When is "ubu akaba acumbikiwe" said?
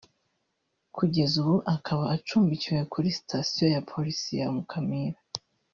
1.43-2.81